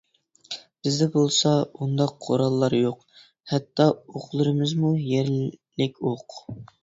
بىزدە 0.85 1.07
بولسا، 1.15 1.51
ئۇنداق 1.81 2.13
قوراللار 2.27 2.75
يوق، 2.79 3.03
ھەتتا 3.53 3.87
ئوقلىرىمىزمۇ 4.15 4.93
يەرلىك 5.13 6.01
ئوق. 6.13 6.41